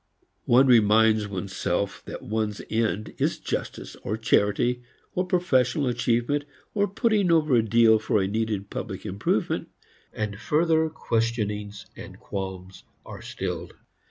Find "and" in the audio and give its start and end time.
10.11-10.39, 11.95-12.19